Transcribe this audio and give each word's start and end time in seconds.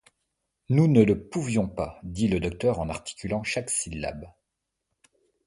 Nous 0.69 0.87
ne 0.87 1.03
le 1.03 1.29
pouvions 1.29 1.67
pas, 1.69 1.99
dit 2.01 2.27
le 2.27 2.39
docteur 2.39 2.79
en 2.79 2.89
articulant 2.89 3.43
chaque 3.43 3.69
syllabe. 3.69 4.25